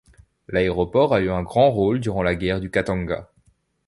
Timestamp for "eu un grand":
1.21-1.69